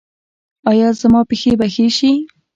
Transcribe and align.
ایا 0.69 0.87
زما 1.01 1.21
پښې 1.29 1.51
به 1.59 1.67
ښې 1.73 1.87
شي؟ 1.97 2.11